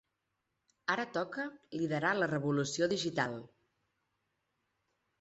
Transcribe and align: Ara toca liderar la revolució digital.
Ara 0.93 1.05
toca 1.17 1.45
liderar 1.81 2.15
la 2.23 2.31
revolució 2.33 2.91
digital. 2.97 3.39